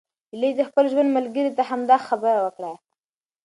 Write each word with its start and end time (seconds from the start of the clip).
ایلي 0.31 0.51
د 0.55 0.61
خپل 0.69 0.85
ژوند 0.91 1.09
ملګری 1.17 1.51
ته 1.57 1.63
همدا 1.69 1.97
خبره 2.07 2.39
وکړه. 2.43 2.71